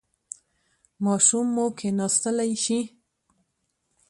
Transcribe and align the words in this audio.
ماشوم 1.03 1.47
مو 1.55 1.65
کیناستلی 1.79 2.53
شي؟ 2.63 2.79